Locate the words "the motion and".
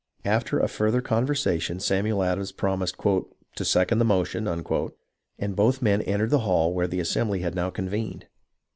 3.99-5.55